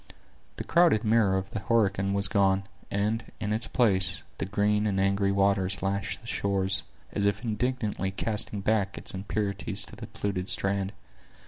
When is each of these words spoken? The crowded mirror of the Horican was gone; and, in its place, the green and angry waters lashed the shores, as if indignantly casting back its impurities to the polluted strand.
The 0.55 0.63
crowded 0.63 1.03
mirror 1.03 1.37
of 1.37 1.51
the 1.51 1.59
Horican 1.59 2.13
was 2.13 2.27
gone; 2.27 2.63
and, 2.89 3.23
in 3.39 3.53
its 3.53 3.67
place, 3.67 4.23
the 4.39 4.47
green 4.47 4.87
and 4.87 4.99
angry 4.99 5.31
waters 5.31 5.83
lashed 5.83 6.21
the 6.21 6.27
shores, 6.27 6.81
as 7.13 7.27
if 7.27 7.43
indignantly 7.43 8.09
casting 8.09 8.61
back 8.61 8.97
its 8.97 9.13
impurities 9.13 9.85
to 9.85 9.95
the 9.95 10.07
polluted 10.07 10.49
strand. 10.49 10.93